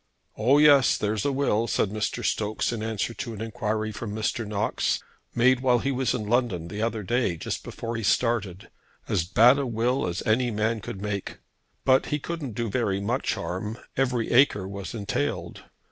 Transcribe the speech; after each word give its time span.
"Oh, 0.35 0.57
yes; 0.57 0.97
there's 0.97 1.25
a 1.25 1.31
will," 1.31 1.67
said 1.67 1.89
Mr. 1.89 2.25
Stokes 2.25 2.71
in 2.73 2.81
answer 2.81 3.13
to 3.13 3.35
an 3.35 3.39
enquiry 3.41 3.91
from 3.91 4.15
Mr. 4.15 4.47
Knox, 4.47 4.99
"made 5.35 5.59
while 5.59 5.77
he 5.77 5.91
was 5.91 6.15
in 6.15 6.25
London 6.25 6.69
the 6.69 6.81
other 6.81 7.03
day, 7.03 7.37
just 7.37 7.63
before 7.63 7.95
he 7.95 8.01
started, 8.01 8.71
as 9.07 9.23
bad 9.25 9.59
a 9.59 9.67
will 9.67 10.07
as 10.07 10.23
a 10.25 10.35
man 10.49 10.79
could 10.79 11.03
make; 11.03 11.37
but 11.85 12.07
he 12.07 12.17
couldn't 12.17 12.53
do 12.55 12.67
very 12.67 12.99
much 12.99 13.35
harm. 13.35 13.77
Every 13.95 14.31
acre 14.31 14.67
was 14.67 14.95
entailed." 14.95 15.65